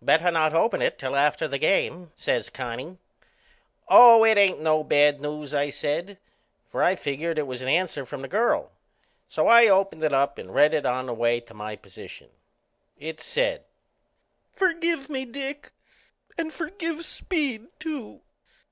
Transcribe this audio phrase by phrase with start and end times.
[0.00, 2.96] "Better not open it till after the game," says Connie.
[3.88, 6.16] "Oh, no; it ain't no bad news," I said,
[6.68, 8.70] for I figured it was an answer from the girl.
[9.26, 12.30] So I opened it up and read it on the way to my position.
[13.00, 13.64] It said:
[14.52, 15.72] "Forgive me, Dick
[16.38, 18.20] and forgive Speed too.